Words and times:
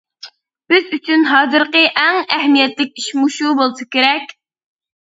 بىز 0.73 0.87
ئۈچۈن 0.97 1.27
ھازىرقى 1.33 1.83
ئەڭ 2.05 2.19
ئەھمىيەتلىك 2.39 2.99
ئىش 3.05 3.13
مۇشۇ 3.21 3.57
بولسا 3.63 3.93
كېرەك. 3.97 4.37